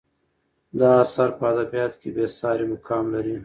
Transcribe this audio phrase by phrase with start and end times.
[0.79, 3.35] دا اثر په ادبیاتو کې بې سارې مقام لري.